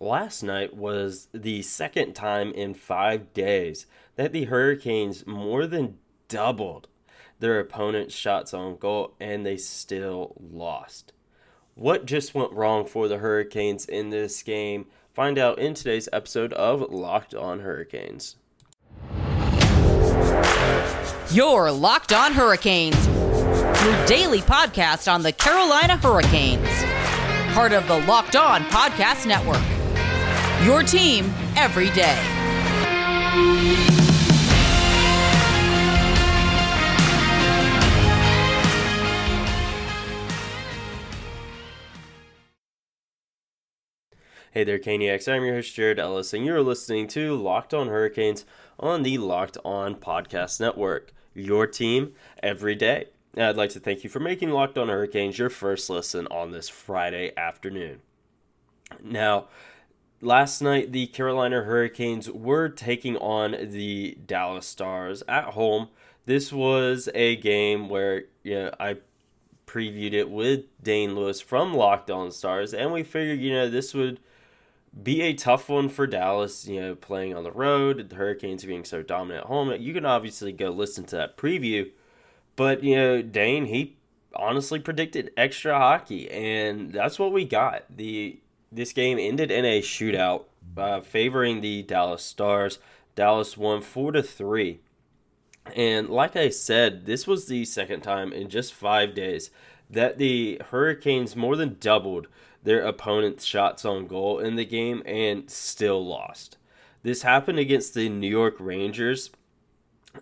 [0.00, 3.86] last night was the second time in five days
[4.16, 6.88] that the Hurricanes more than doubled
[7.40, 11.12] their opponent's shots on goal and they still lost.
[11.74, 14.86] What just went wrong for the Hurricanes in this game?
[15.14, 18.36] Find out in today's episode of Locked On Hurricanes.
[21.30, 26.68] Your Locked On Hurricanes, your daily podcast on the Carolina Hurricanes,
[27.54, 29.77] part of the Locked On Podcast Network.
[30.64, 32.18] Your team every day.
[44.50, 45.32] Hey there, Caniacs.
[45.32, 48.44] I'm your host, Jared Ellis, and you're listening to Locked On Hurricanes
[48.80, 51.12] on the Locked On Podcast Network.
[51.34, 53.10] Your team every day.
[53.36, 56.68] I'd like to thank you for making Locked On Hurricanes your first listen on this
[56.68, 58.00] Friday afternoon.
[59.04, 59.48] Now,
[60.20, 65.88] last night the Carolina Hurricanes were taking on the Dallas Stars at home.
[66.26, 68.96] This was a game where you know, I
[69.66, 73.94] previewed it with Dane Lewis from Locked On Stars, and we figured you know this
[73.94, 74.20] would
[75.02, 78.84] be a tough one for Dallas, you know, playing on the road, the Hurricanes being
[78.84, 79.72] so dominant at home.
[79.78, 81.90] You can obviously go listen to that preview.
[82.56, 83.96] But, you know, Dane, he
[84.34, 87.84] honestly predicted extra hockey, and that's what we got.
[87.94, 90.44] The this game ended in a shootout,
[90.76, 92.78] uh, favoring the Dallas Stars.
[93.14, 94.80] Dallas won four to three,
[95.74, 99.50] and like I said, this was the second time in just five days
[99.90, 102.28] that the Hurricanes more than doubled
[102.62, 106.58] their opponent's shots on goal in the game and still lost.
[107.02, 109.30] This happened against the New York Rangers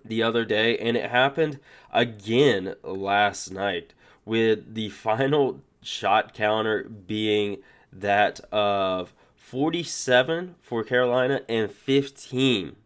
[0.04, 1.58] the other day, and it happened
[1.92, 7.58] again last night with the final shot counter being
[8.00, 12.76] that of 47 for Carolina and 15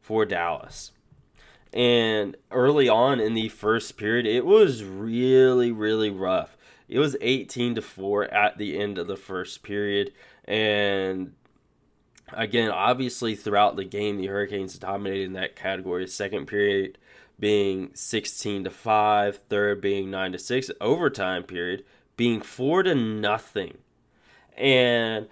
[0.00, 0.92] for Dallas.
[1.72, 6.56] And early on in the first period, it was really, really rough.
[6.88, 10.12] It was 18 to 4 at the end of the first period.
[10.44, 11.34] And
[12.32, 16.06] again, obviously, throughout the game, the Hurricanes dominated in that category.
[16.06, 16.96] Second period
[17.38, 21.84] being 16 to 5, third being 9 to 6, overtime period
[22.16, 23.78] being 4 to nothing.
[24.58, 25.28] And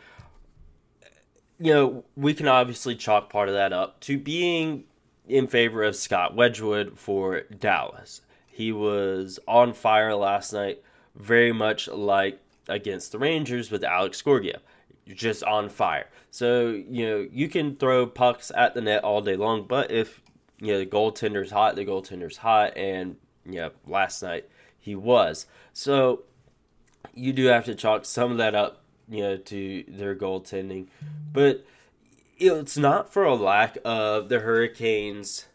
[1.58, 4.84] you know, we can obviously chalk part of that up to being
[5.26, 8.20] in favor of Scott Wedgewood for Dallas.
[8.46, 10.82] He was on fire last night,
[11.14, 14.60] very much like against the Rangers with Alex Georgiev,
[15.06, 16.08] just on fire.
[16.30, 20.20] So, you know, you can throw pucks at the net all day long, but if,
[20.60, 24.48] you know, the goaltender's hot, the goaltender's hot, and, you know, last night
[24.78, 25.46] he was.
[25.72, 26.24] So,
[27.14, 30.86] you do have to chalk some of that up, you know, to their goaltending.
[31.32, 31.64] But
[32.38, 35.46] it's not for a lack of the Hurricanes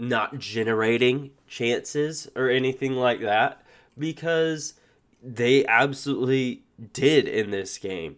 [0.00, 3.62] not generating chances or anything like that
[3.98, 4.74] because
[5.22, 6.62] they absolutely
[6.92, 8.16] did in this game.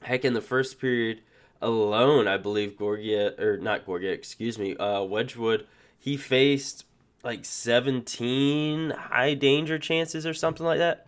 [0.00, 1.20] Heck, in the first period
[1.60, 5.66] alone, I believe Gorgia or not Gorgia, excuse me, uh, Wedgewood,
[5.98, 6.84] he faced
[7.22, 11.06] like 17 high danger chances or something like that.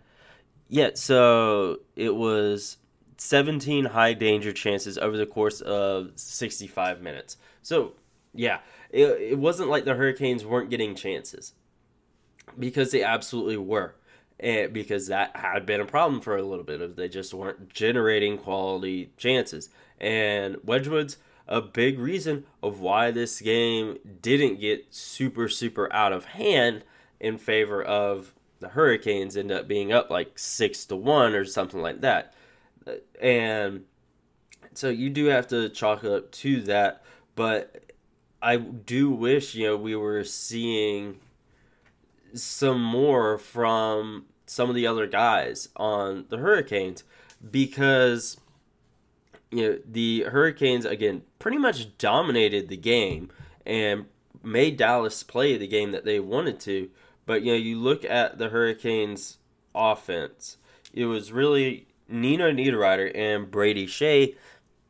[0.69, 2.77] Yeah, so it was
[3.19, 7.37] 17 high danger chances over the course of 65 minutes.
[7.63, 7.95] So,
[8.33, 11.53] yeah, it, it wasn't like the Hurricanes weren't getting chances
[12.59, 13.95] because they absolutely were
[14.41, 17.69] and because that had been a problem for a little bit of they just weren't
[17.73, 19.69] generating quality chances
[20.01, 26.27] and Wedgewood's a big reason of why this game didn't get super super out of
[26.27, 26.85] hand
[27.19, 31.83] in favor of the hurricanes end up being up like six to one or something
[31.83, 32.33] like that
[33.21, 33.85] and
[34.75, 37.03] so you do have to chalk it up to that
[37.35, 37.93] but
[38.43, 41.19] i do wish you know we were seeing
[42.35, 47.05] some more from some of the other guys on the Hurricanes
[47.51, 48.39] because
[49.51, 53.31] you know the Hurricanes again pretty much dominated the game
[53.67, 54.07] and
[54.43, 56.91] made Dallas play the game that they wanted to.
[57.27, 59.39] But you know, you look at the Hurricanes
[59.75, 60.57] offense,
[60.95, 64.35] it was really Nino Niederreiter and Brady Skjei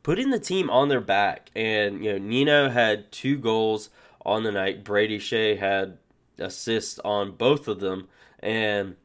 [0.03, 1.51] putting the team on their back.
[1.55, 3.89] And you know, Nino had two goals
[4.25, 4.83] on the night.
[4.83, 5.97] Brady Skjei had
[6.37, 8.07] assists on both of them,
[8.39, 8.95] and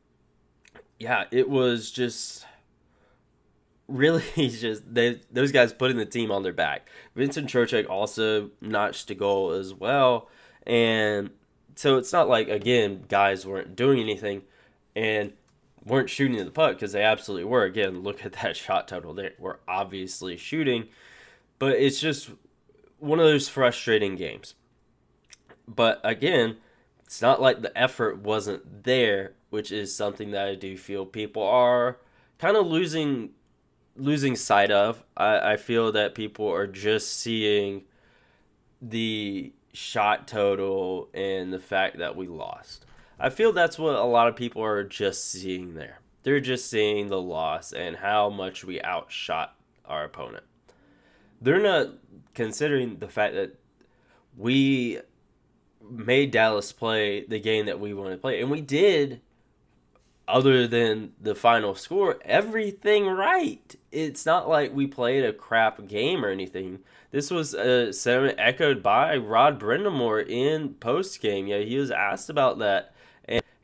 [0.99, 2.47] yeah, it was just
[3.87, 6.89] really just they those guys putting the team on their back.
[7.15, 10.29] Vincent Trocheck also notched a goal as well,
[10.67, 11.31] and
[11.75, 14.43] so it's not like again guys weren't doing anything,
[14.95, 15.33] and
[15.85, 17.65] weren't shooting the puck because they absolutely were.
[17.65, 19.15] Again, look at that shot total.
[19.15, 20.89] They were obviously shooting,
[21.59, 22.31] but it's just
[22.99, 24.55] one of those frustrating games.
[25.67, 26.59] But again,
[27.05, 31.43] it's not like the effort wasn't there, which is something that I do feel people
[31.43, 31.99] are
[32.39, 33.31] kind of losing
[33.97, 35.05] losing sight of.
[35.17, 37.85] I, I feel that people are just seeing
[38.83, 42.84] the shot total and the fact that we lost.
[43.19, 46.01] I feel that's what a lot of people are just seeing there.
[46.23, 50.45] They're just seeing the loss and how much we outshot our opponent.
[51.41, 51.89] They're not
[52.35, 53.59] considering the fact that
[54.37, 55.01] we
[55.89, 58.41] made Dallas play the game that we wanted to play.
[58.41, 59.21] And we did,
[60.27, 63.77] other than the final score, everything right.
[63.93, 66.79] It's not like we played a crap game or anything.
[67.11, 71.47] This was a sentiment echoed by Rod Brind'Amour in post game.
[71.47, 72.94] Yeah, he was asked about that,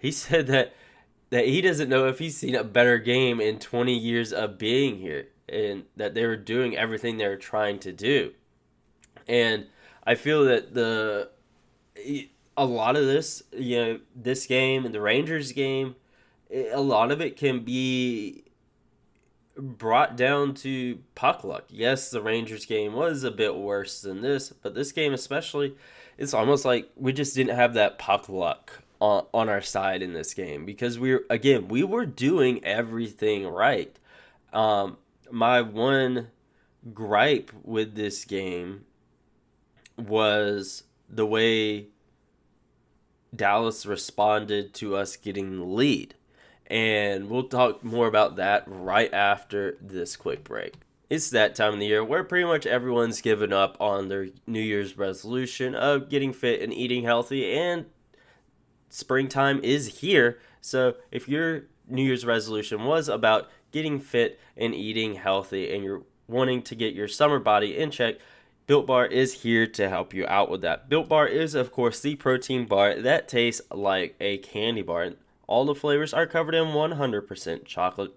[0.00, 0.74] he said that
[1.30, 4.98] that he doesn't know if he's seen a better game in 20 years of being
[4.98, 8.32] here, and that they were doing everything they were trying to do.
[9.28, 9.66] And
[10.04, 11.30] I feel that the
[12.56, 15.94] a lot of this, you know, this game and the Rangers game,
[16.50, 18.44] a lot of it can be
[19.56, 21.66] brought down to puck luck.
[21.68, 25.76] Yes, the Rangers game was a bit worse than this, but this game especially,
[26.18, 30.34] it's almost like we just didn't have that puck luck on, our side in this
[30.34, 33.98] game because we are again we were doing everything right.
[34.52, 34.98] Um,
[35.30, 36.28] my one
[36.92, 38.84] gripe with this game
[39.96, 41.86] was the way
[43.34, 46.14] Dallas responded to us getting the lead.
[46.66, 50.74] And we'll talk more about that right after this quick break.
[51.08, 54.60] It's that time of the year where pretty much everyone's given up on their New
[54.60, 57.86] Year's resolution of getting fit and eating healthy, and
[58.90, 60.38] springtime is here.
[60.60, 66.02] So if your New Year's resolution was about getting fit and eating healthy, and you're
[66.28, 68.16] wanting to get your summer body in check,
[68.66, 70.88] Built Bar is here to help you out with that.
[70.88, 75.10] Built Bar is, of course, the protein bar that tastes like a candy bar.
[75.48, 78.14] All the flavors are covered in 100% chocolate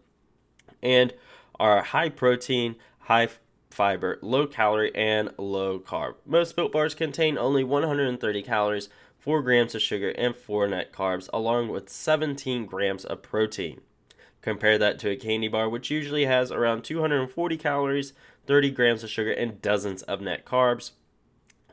[0.84, 1.14] and
[1.60, 3.30] are high protein, high
[3.72, 6.16] fiber, low calorie, and low carb.
[6.26, 8.90] Most Built Bars contain only 130 calories,
[9.24, 13.80] 4 grams of sugar, and 4 net carbs, along with 17 grams of protein.
[14.42, 18.12] Compare that to a candy bar, which usually has around 240 calories,
[18.48, 20.92] 30 grams of sugar, and dozens of net carbs.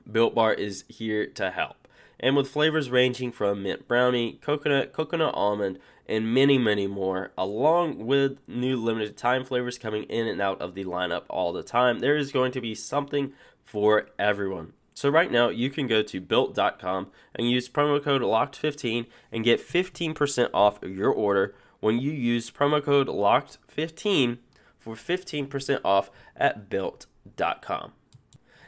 [0.08, 1.88] Built Bar is here to help.
[2.20, 8.06] And with flavors ranging from mint brownie, coconut, coconut almond, and many, many more, along
[8.06, 11.98] with new limited time flavors coming in and out of the lineup all the time,
[11.98, 13.32] there is going to be something
[13.64, 14.74] for everyone.
[14.94, 19.66] So right now you can go to built.com and use promo code locked15 and get
[19.66, 24.38] 15% off your order when you use promo code locked15
[24.78, 27.92] for 15% off at built.com.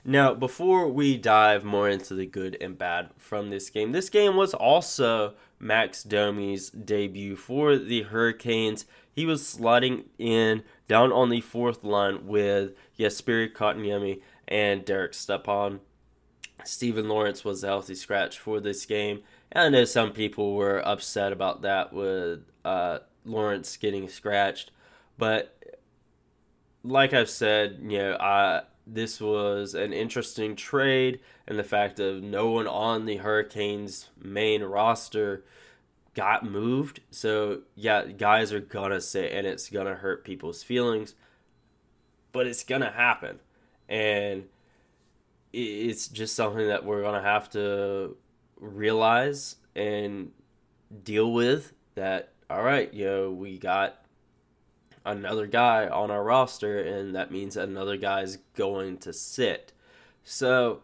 [0.04, 4.34] Now, before we dive more into the good and bad from this game, this game
[4.34, 8.84] was also Max Domi's debut for the Hurricanes.
[9.12, 15.80] He was sliding in down on the fourth line with Jesperi Kotkaniemi and Derek Stepan.
[16.64, 19.22] Steven Lorentz was a healthy scratch for this game.
[19.50, 24.70] And I know some people were upset about that with uh, Lorentz getting scratched.
[25.18, 25.56] But
[26.82, 32.22] like I've said, you know, I this was an interesting trade, and the fact of
[32.22, 35.44] no one on the Hurricanes main roster
[36.14, 37.00] got moved.
[37.10, 41.14] So yeah, guys are gonna sit, and it's gonna hurt people's feelings,
[42.32, 43.38] but it's gonna happen,
[43.88, 44.48] and
[45.52, 48.16] it's just something that we're gonna have to
[48.58, 50.32] realize and
[51.04, 51.72] deal with.
[51.94, 54.04] That all right, you know, we got
[55.04, 59.72] another guy on our roster, and that means another guy's going to sit.
[60.24, 60.82] So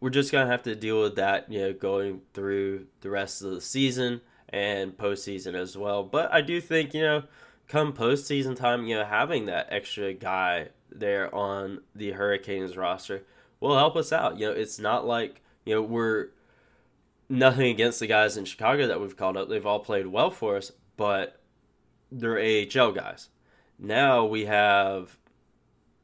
[0.00, 3.50] we're just gonna have to deal with that, you know, going through the rest of
[3.50, 6.02] the season and postseason as well.
[6.02, 7.24] But I do think, you know,
[7.66, 13.24] come postseason time, you know, having that extra guy there on the Hurricanes roster
[13.60, 14.38] will help us out.
[14.38, 16.28] You know, it's not like, you know, we're
[17.28, 19.48] nothing against the guys in Chicago that we've called up.
[19.48, 21.40] They've all played well for us, but
[22.10, 23.28] they're AHL guys.
[23.78, 25.18] Now we have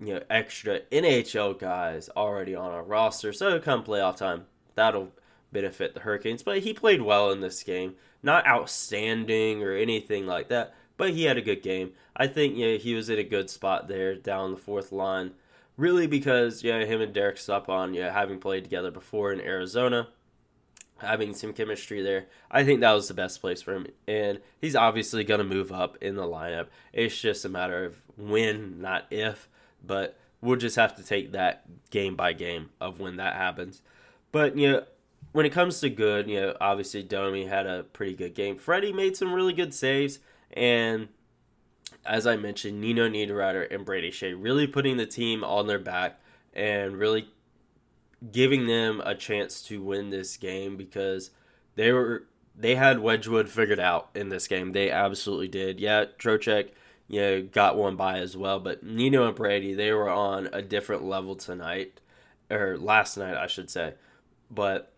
[0.01, 4.45] you know extra NHL guys already on our roster, so come playoff time,
[4.75, 5.13] that'll
[5.53, 6.43] benefit the Hurricanes.
[6.43, 11.25] But he played well in this game, not outstanding or anything like that, but he
[11.25, 11.93] had a good game.
[12.17, 15.33] I think you know, he was in a good spot there down the fourth line,
[15.77, 20.09] really because yeah him and Derek Stepan yeah having played together before in Arizona
[20.99, 22.27] having some chemistry there.
[22.51, 23.87] I think that was the best place for him.
[24.07, 26.69] And he's obviously going to move up in the lineup.
[26.93, 29.49] It's just a matter of when, not if.
[29.85, 33.83] But we'll just have to take that game by game of when that happens.
[34.33, 34.85] But, you know,
[35.33, 38.57] when it comes to good, you know, obviously Domi had a pretty good game.
[38.57, 40.21] Freddie made some really good saves.
[40.53, 41.09] And
[42.07, 46.21] as I mentioned, Nino Niederreiter and Brady Skjei really putting the team on their back
[46.53, 47.29] and really
[48.33, 51.31] giving them a chance to win this game because
[51.77, 52.25] they were
[52.57, 54.73] they had Wedgewood figured out in this game.
[54.73, 55.81] They absolutely did.
[55.81, 56.71] Yeah, Trocheck,
[57.09, 60.63] you know, got one by as well, but Nino and Brady, they were on a
[60.63, 62.01] different level tonight
[62.51, 63.95] or last night, I should say.
[64.51, 64.93] But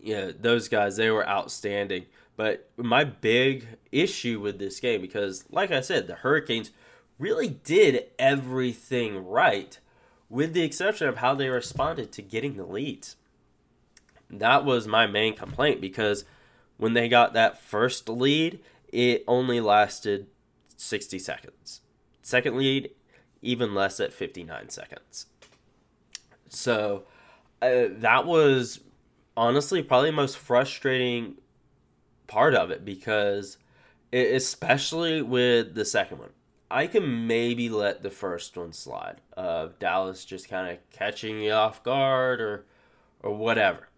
[0.00, 2.06] yeah, those guys, they were outstanding.
[2.40, 6.70] But my big issue with this game because like I said, the Hurricanes
[7.18, 9.78] really did everything right
[10.30, 13.16] with the exception of how they responded to getting the leads.
[14.30, 16.24] That was my main complaint because
[16.78, 20.26] when they got that first lead, it only lasted
[20.78, 21.82] 60 seconds.
[22.22, 22.90] Second lead,
[23.42, 25.26] even less at 59 seconds.
[26.48, 27.02] So
[27.60, 28.80] uh, that was
[29.36, 31.36] honestly probably the most frustrating
[32.30, 33.58] part of it because,
[34.12, 36.30] it, especially with the second one,
[36.70, 41.52] I can maybe let the first one slide of Dallas just kind of catching you
[41.52, 42.64] off guard or
[43.22, 43.88] or whatever.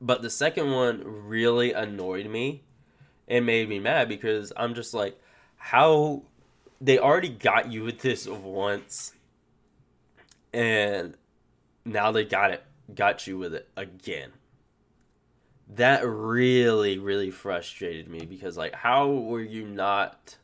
[0.00, 2.64] But the second one really annoyed me
[3.28, 5.18] and made me mad because I'm just like,
[5.56, 6.24] how
[6.80, 9.14] they already got you with this once
[10.52, 11.14] and
[11.84, 14.32] now they got it got you with it again.
[15.68, 20.36] That really, really frustrated me because like how were you not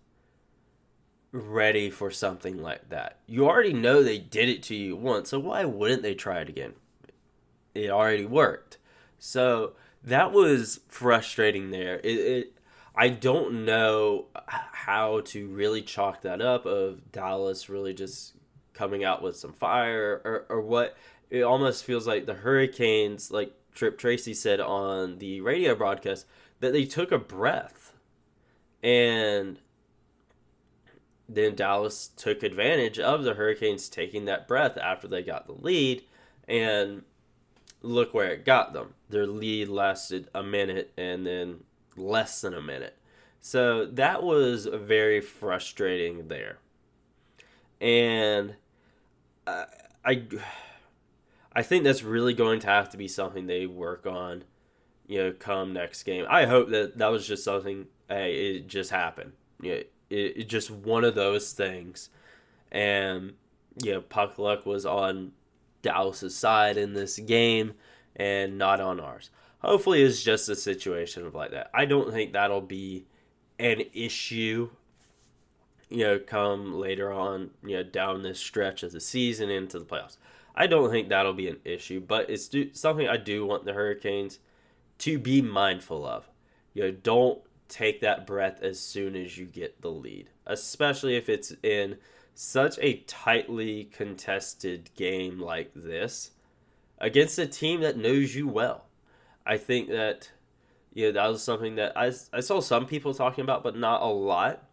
[1.33, 3.19] ready for something like that.
[3.27, 6.49] You already know they did it to you once, so why wouldn't they try it
[6.49, 6.75] again?
[7.75, 8.79] It already worked.
[9.19, 12.01] So that was frustrating there.
[12.03, 12.55] It, it
[12.97, 18.35] I don't know how to really chalk that up of Dallas really just
[18.75, 20.97] coming out with some fire or, or what.
[21.31, 26.27] It almost feels like the Hurricanes, like Tripp Tracy said on the radio broadcast,
[26.61, 27.95] that they took a breath.
[28.83, 29.59] And
[31.29, 36.03] then Dallas took advantage of the Hurricanes taking that breath after they got the lead,
[36.49, 37.03] and
[37.83, 38.95] look where it got them.
[39.09, 41.65] Their lead lasted a minute and then
[41.97, 42.97] less than a minute.
[43.41, 46.59] So that was very frustrating there.
[47.81, 48.57] And
[49.47, 49.65] I,
[50.05, 50.23] I,
[51.53, 54.45] I think that's really going to have to be something they work on,
[55.07, 56.25] you know, come next game.
[56.29, 59.33] I hope that that was just something, hey, it just happened.
[59.61, 62.11] You know, it, it just one of those things.
[62.71, 63.35] And
[63.83, 65.33] you know, puck luck was on
[65.83, 67.75] Dallas's side in this game
[68.17, 69.31] and not on ours.
[69.61, 71.71] Hopefully, it's just a situation of like that.
[71.75, 73.07] I don't think that'll be
[73.59, 74.71] an issue.
[75.89, 79.85] You know, come later on, you know, down this stretch of the season into the
[79.85, 80.17] playoffs.
[80.55, 83.73] I don't think that'll be an issue, but it's do, something I do want the
[83.73, 84.39] Hurricanes
[84.99, 86.29] to be mindful of.
[86.75, 91.29] You know, don't take that breath as soon as you get the lead, especially if
[91.29, 91.97] it's in
[92.35, 96.33] such a tightly contested game like this
[96.99, 98.87] against a team that knows you well.
[99.47, 100.31] I think that
[100.93, 104.07] yeah, that was something that I, I saw some people talking about, but not a
[104.07, 104.65] lot.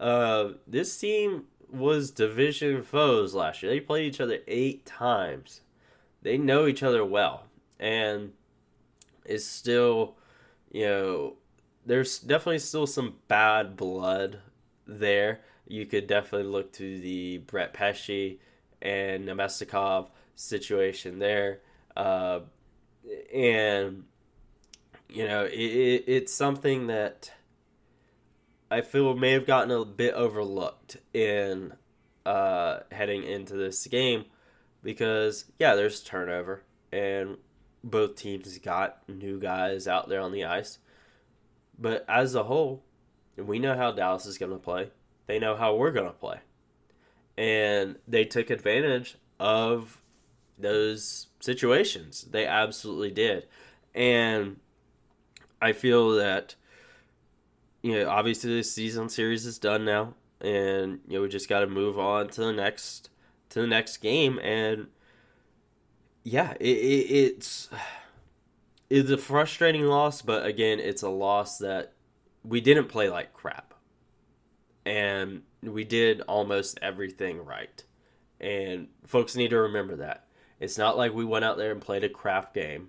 [0.00, 3.72] Uh, this team was division foes last year.
[3.72, 5.60] They played each other eight times.
[6.22, 7.44] They know each other well,
[7.78, 8.32] and
[9.24, 10.16] it's still,
[10.70, 11.34] you know,
[11.86, 14.40] there's definitely still some bad blood
[14.86, 15.40] there.
[15.66, 18.38] You could definitely look to the Brett Pesce
[18.82, 21.60] and Namestnikov situation there.
[21.96, 22.40] Uh,
[23.34, 24.04] and,
[25.08, 27.32] you know, it, it, it's something that
[28.70, 31.72] I feel may have gotten a bit overlooked in
[32.26, 34.26] uh, heading into this game
[34.82, 37.38] because, yeah, there's turnover and
[37.82, 40.78] both teams got new guys out there on the ice
[41.78, 42.82] but as a whole,
[43.36, 44.90] we know how Dallas is going to play.
[45.26, 46.40] They know how we're going to play.
[47.36, 50.02] And they took advantage of
[50.58, 52.26] those situations.
[52.30, 53.46] They absolutely did.
[53.94, 54.56] And
[55.62, 56.56] I feel that,
[57.82, 60.14] you know, obviously the season series is done now.
[60.40, 63.10] And, you know, we just got to move on to the next
[63.50, 64.88] to the next game and
[66.22, 67.70] yeah it, it, it's
[68.90, 71.92] it's a frustrating loss, but again, it's a loss that
[72.42, 73.74] we didn't play like crap.
[74.86, 77.84] And we did almost everything right.
[78.40, 80.24] And folks need to remember that.
[80.60, 82.88] It's not like we went out there and played a crap game.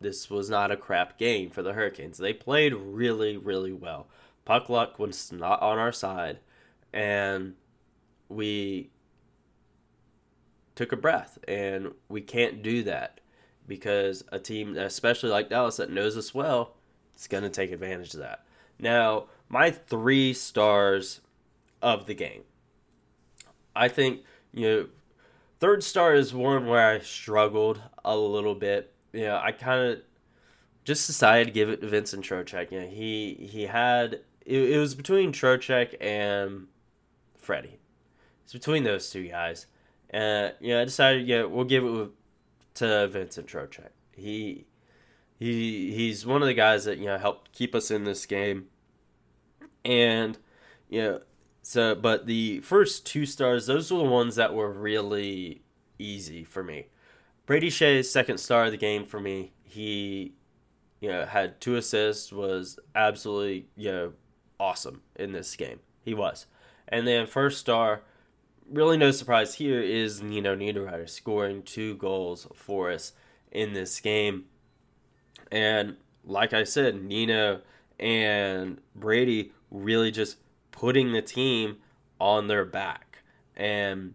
[0.00, 2.18] This was not a crap game for the Hurricanes.
[2.18, 4.08] They played really, really well.
[4.44, 6.38] Puck luck was not on our side,
[6.92, 7.54] and
[8.28, 8.90] we
[10.74, 11.38] took a breath.
[11.48, 13.20] And we can't do that
[13.66, 16.74] because a team, especially like Dallas, that knows us well,
[17.16, 18.44] is going to take advantage of that.
[18.78, 21.20] Now, my three stars
[21.82, 22.42] of the game.
[23.74, 24.86] I think, you know,
[25.60, 28.92] third star is one where I struggled a little bit.
[29.12, 29.98] Know, I kind of
[30.84, 32.70] just decided to give it to Vincent Trocheck.
[32.70, 36.66] You know, he he had it, it was between Trocheck and
[37.36, 37.78] Freddie.
[38.44, 39.66] It's between those two guys.
[40.10, 42.10] And you know, I decided, yeah, we'll give it
[42.74, 43.90] to Vincent Trocheck.
[44.16, 44.66] He
[45.38, 48.66] he he's one of the guys that you know helped keep us in this game.
[49.84, 50.38] And
[50.88, 51.20] you know,
[51.62, 55.60] so, but the first two stars, those were the ones that were really
[55.98, 56.86] easy for me.
[57.48, 59.52] Brady Skjei's second star of the game for me.
[59.62, 60.34] He,
[61.00, 64.12] you know, had two assists, was absolutely, you know,
[64.60, 65.80] awesome in this game.
[66.02, 66.44] He was.
[66.88, 68.02] And then first star,
[68.70, 73.12] really no surprise here, is Nino Niederreiter scoring two goals for us
[73.50, 74.44] in this game.
[75.50, 77.62] And like I said, Nino
[77.98, 80.36] and Brady really just
[80.70, 81.78] putting the team
[82.20, 83.22] on their back
[83.56, 84.12] and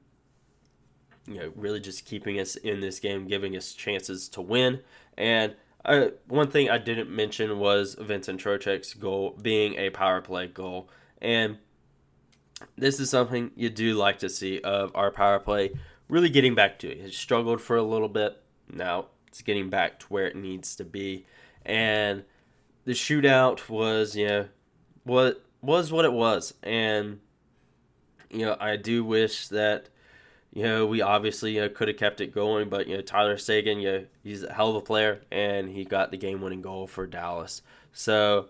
[1.27, 4.79] you know really just keeping us in this game, giving us chances to win.
[5.17, 10.47] And uh, one thing I didn't mention was Vincent Trocheck's goal being a power play
[10.47, 10.89] goal,
[11.21, 11.57] and
[12.77, 15.71] this is something you do like to see of our power play
[16.07, 16.99] really getting back to it.
[16.99, 18.41] It struggled for a little bit.
[18.71, 21.25] Now it's getting back to where it needs to be,
[21.65, 22.23] and
[22.85, 24.47] the shootout was you know
[25.03, 27.19] what was what it was, and
[28.29, 29.89] you know I do wish that
[30.53, 33.37] you know we obviously you know, could have kept it going, but you know Tyler
[33.47, 37.07] you know, he's a hell of a player, and he got the game-winning goal for
[37.07, 37.61] Dallas.
[37.91, 38.49] So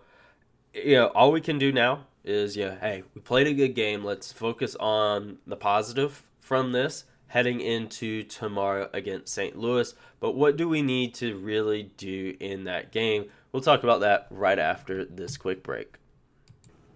[0.74, 4.04] you know all we can do now is yeah, hey, we played a good game.
[4.04, 9.58] Let's focus on the positive from this heading into tomorrow against St.
[9.58, 9.96] Louis.
[10.20, 13.26] But what do we need to really do in that game?
[13.52, 15.98] We'll talk about that right after this quick break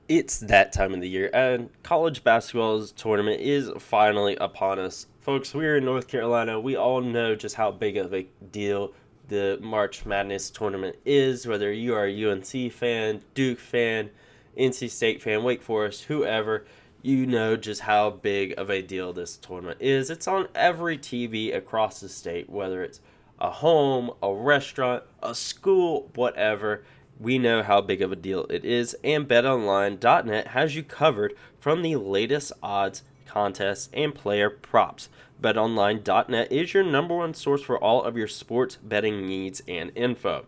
[0.10, 5.08] it's that time of the year, and college basketball's tournament is finally upon us.
[5.20, 6.60] Folks, we're in North Carolina.
[6.60, 8.94] We all know just how big of a deal
[9.28, 14.10] the March Madness tournament is, whether you are a UNC fan, Duke fan,
[14.58, 16.66] NC State fan, Wake Forest, whoever,
[17.02, 20.10] you know just how big of a deal this tournament is.
[20.10, 23.02] It's on every TV across the state, whether it's
[23.40, 26.84] a home, a restaurant, a school, whatever
[27.20, 31.82] we know how big of a deal it is, and betonline.net has you covered from
[31.82, 35.10] the latest odds, contests, and player props.
[35.42, 40.46] BetOnline.net is your number one source for all of your sports betting needs and info.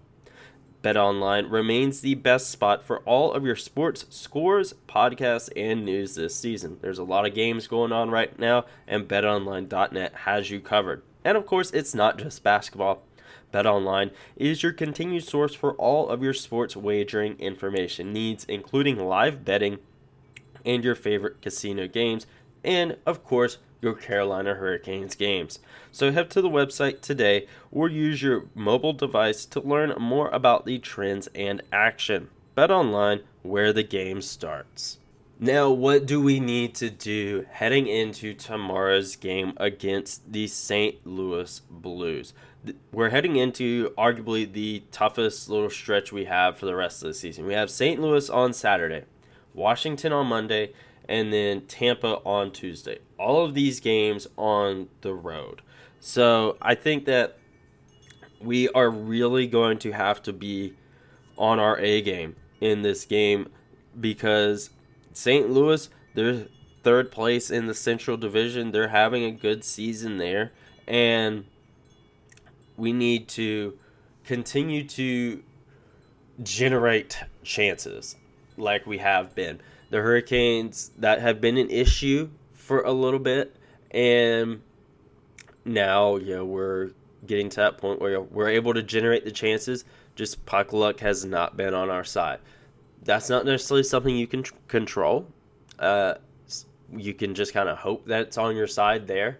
[0.82, 6.36] BetOnline remains the best spot for all of your sports scores, podcasts, and news this
[6.36, 6.77] season.
[6.82, 11.03] There's a lot of games going on right now, and BetOnline.net has you covered.
[11.25, 13.03] And of course, it's not just basketball.
[13.53, 19.43] BetOnline is your continued source for all of your sports wagering information needs, including live
[19.43, 19.79] betting
[20.65, 22.27] and your favorite casino games,
[22.63, 25.59] and of course, your Carolina Hurricanes games.
[25.91, 30.65] So head to the website today or use your mobile device to learn more about
[30.65, 32.29] the trends and action.
[32.57, 34.99] BetOnline, where the game starts.
[35.41, 41.07] Now, what do we need to do heading into tomorrow's game against the St.
[41.07, 42.33] Louis Blues?
[42.91, 47.13] We're heading into arguably the toughest little stretch we have for the rest of the
[47.13, 47.45] season.
[47.45, 48.01] We have St.
[48.01, 49.05] Louis on Saturday,
[49.53, 50.73] Washington on Monday,
[51.07, 52.99] and then Tampa on Tuesday.
[53.17, 55.61] All of these games on the road.
[55.99, 57.37] So I think that
[58.41, 60.73] we are really going to have to be
[61.37, 63.49] on our A game in this game
[63.99, 64.69] because
[65.13, 65.49] St.
[65.49, 66.47] Louis, they're
[66.83, 68.71] third place in the Central Division.
[68.71, 70.51] They're having a good season there.
[70.87, 71.45] And
[72.79, 73.77] we need to
[74.23, 75.43] continue to
[76.41, 78.15] generate chances
[78.57, 79.59] like we have been.
[79.89, 83.55] The Hurricanes that have been an issue for a little bit,
[83.91, 84.61] and
[85.65, 86.91] now you know we're
[87.25, 89.83] getting to that point where we're able to generate the chances.
[90.15, 92.39] Just puck luck has not been on our side.
[93.03, 95.27] That's not necessarily something you can control.
[95.77, 96.15] Uh,
[96.95, 99.39] you can just kind of hope that it's on your side there,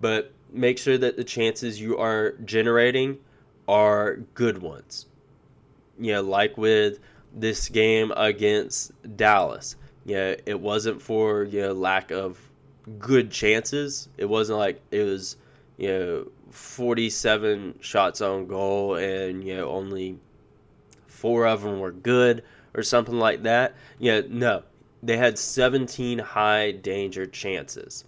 [0.00, 3.18] but make sure that the chances you are generating
[3.66, 5.06] are good ones.
[5.98, 7.00] You know, like with
[7.34, 9.76] this game against Dallas.
[10.04, 12.38] You know, it wasn't for you know lack of
[12.98, 14.08] good chances.
[14.16, 15.36] It wasn't like it was
[15.78, 20.18] you know, 47 shots on goal and, you know, only
[21.06, 22.42] four of them were good
[22.74, 23.74] or something like that.
[23.98, 24.64] Yeah, no.
[25.02, 28.04] They had 17 high danger chances.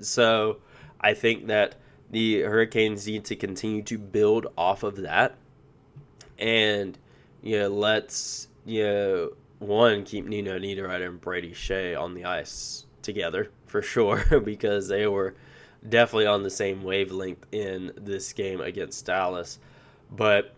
[0.00, 0.58] So
[1.00, 1.76] I think that
[2.10, 5.36] the Hurricanes need to continue to build off of that.
[6.38, 6.98] And,
[7.42, 12.86] you know, let's, you know, one, keep Nino Niederreiter and Brady Skjei on the ice
[13.02, 15.34] together for sure because they were
[15.88, 19.58] definitely on the same wavelength in this game against Dallas.
[20.10, 20.54] But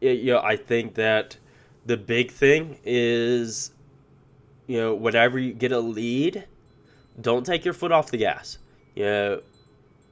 [0.00, 1.36] it, you know, I think that
[1.86, 3.72] the big thing is,
[4.66, 6.44] you know, whenever you get a lead,
[7.20, 8.58] don't take your foot off the gas.
[8.94, 9.42] You know,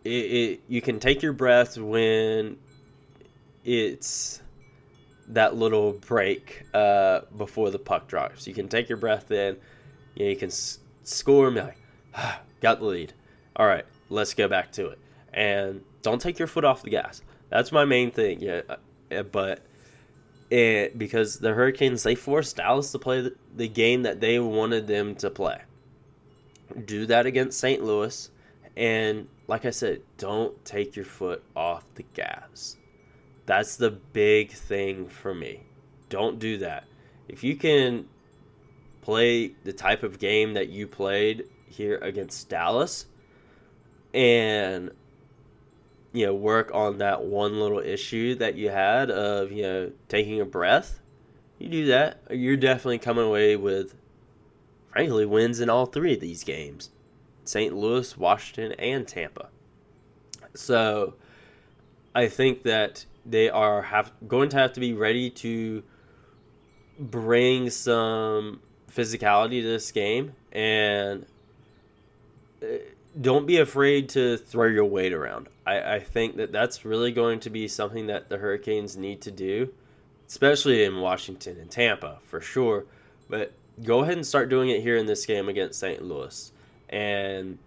[0.09, 2.57] it, it you can take your breath when
[3.65, 4.41] it's
[5.29, 8.47] that little break uh, before the puck drops.
[8.47, 9.57] You can take your breath in.
[10.15, 11.77] You, know, you can s- score and be like,
[12.15, 13.13] ah, got the lead.
[13.57, 14.99] All right, let's go back to it.
[15.33, 17.23] And don't take your foot off the gas.
[17.51, 18.41] That's my main thing.
[18.41, 18.63] Yeah,
[19.11, 19.61] uh, but
[20.51, 24.87] it, because the Hurricanes they forced Dallas to play the, the game that they wanted
[24.87, 25.61] them to play.
[26.85, 27.83] Do that against St.
[27.83, 28.31] Louis,
[28.77, 32.77] and like I said, don't take your foot off the gas.
[33.47, 35.65] That's the big thing for me.
[36.11, 36.85] Don't do that.
[37.29, 38.07] If you can
[39.01, 43.07] play the type of game that you played here against Dallas
[44.13, 44.91] and
[46.13, 50.41] you know work on that one little issue that you had of you know taking
[50.41, 51.01] a breath
[51.59, 53.95] you do that you're definitely coming away with
[54.91, 56.91] frankly wins in all three of these games
[57.49, 59.49] st louis washington and tampa
[60.55, 61.15] so
[62.15, 65.83] i think that they are have going to have to be ready to
[66.99, 71.27] bring some physicality to this game and
[72.63, 72.67] uh,
[73.21, 75.49] don't be afraid to throw your weight around.
[75.67, 79.31] I, I think that that's really going to be something that the Hurricanes need to
[79.31, 79.73] do,
[80.29, 82.85] especially in Washington and Tampa for sure.
[83.29, 86.03] But go ahead and start doing it here in this game against St.
[86.03, 86.53] Louis.
[86.89, 87.59] And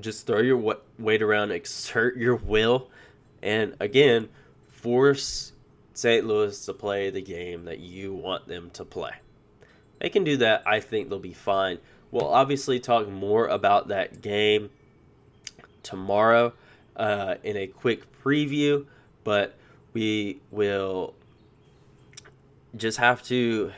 [0.00, 2.90] just throw your weight around, exert your will,
[3.42, 4.28] and again,
[4.68, 5.52] force
[5.92, 6.26] St.
[6.26, 9.12] Louis to play the game that you want them to play.
[10.00, 10.64] They can do that.
[10.66, 11.78] I think they'll be fine.
[12.10, 14.70] We'll obviously talk more about that game
[15.82, 16.52] tomorrow
[16.96, 18.86] uh, in a quick preview,
[19.22, 19.56] but
[19.92, 21.14] we will
[22.76, 23.72] just have to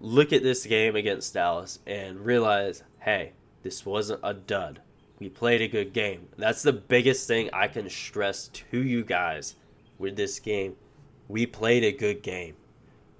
[0.00, 4.80] look at this game against Dallas and realize hey, this wasn't a dud.
[5.18, 6.28] We played a good game.
[6.38, 9.56] That's the biggest thing I can stress to you guys
[9.98, 10.76] with this game.
[11.28, 12.56] We played a good game.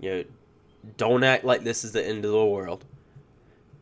[0.01, 0.25] You know,
[0.97, 2.85] don't act like this is the end of the world.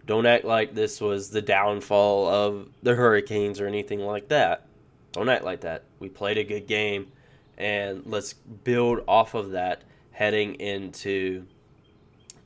[0.04, 4.66] Don't act like this was the downfall of the Hurricanes or anything like that.
[5.12, 5.84] Don't act like that.
[6.00, 7.12] We played a good game,
[7.56, 11.46] and let's build off of that heading into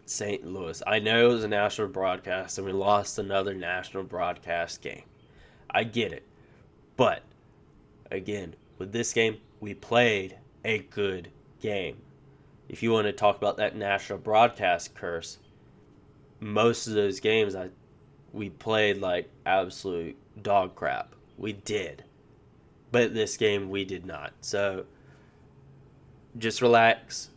[0.07, 0.47] St.
[0.47, 0.83] Louis.
[0.87, 5.03] I know it was a national broadcast, and we lost another national broadcast game.
[5.69, 6.27] I get it.
[6.97, 7.23] But,
[8.11, 11.99] again, with this game, we played a good game.
[12.69, 15.39] If you want to talk about that national broadcast curse,
[16.41, 17.71] most of those games I
[18.33, 21.15] we played like absolute dog crap.
[21.39, 22.05] We did.
[22.93, 24.35] But this game we did not.
[24.41, 24.85] So
[26.37, 27.31] just relax.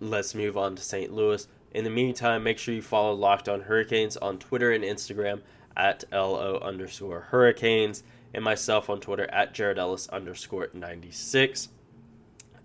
[0.00, 1.12] Let's move on to St.
[1.12, 1.46] Louis.
[1.74, 5.40] In the meantime, make sure you follow Locked On Hurricanes on Twitter and Instagram
[5.76, 11.68] at LO underscore Hurricanes and myself on Twitter at Jared Ellis underscore 96.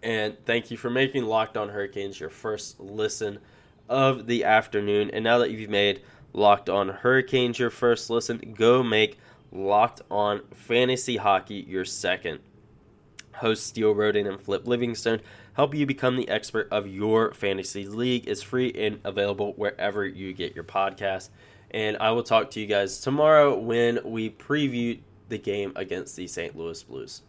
[0.03, 3.39] And thank you for making Locked On Hurricanes your first listen
[3.89, 5.09] of the afternoon.
[5.11, 9.17] And now that you've made Locked On Hurricanes your first listen, go make
[9.51, 12.41] Locked On Fantasy Hockey your second.
[13.33, 15.21] Host Steele Roden and Flip Livingstone
[15.59, 18.25] help you become the expert of your fantasy league.
[18.29, 21.27] is free and available wherever you get your podcast.
[21.71, 26.27] And I will talk to you guys tomorrow when we preview the game against the
[26.27, 26.57] St.
[26.57, 27.23] Louis Blues.